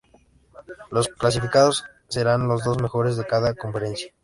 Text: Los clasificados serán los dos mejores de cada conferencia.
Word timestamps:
Los 0.89 1.09
clasificados 1.09 1.85
serán 2.09 2.47
los 2.47 2.63
dos 2.63 2.81
mejores 2.81 3.17
de 3.17 3.25
cada 3.27 3.53
conferencia. 3.53 4.11